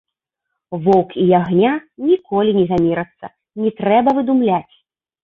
Воўк 0.85 1.09
і 1.23 1.25
ягня 1.39 1.73
ніколі 2.07 2.55
не 2.61 2.63
замірацца, 2.71 3.25
не 3.67 3.73
трэба 3.81 4.09
выдумляць! 4.21 4.75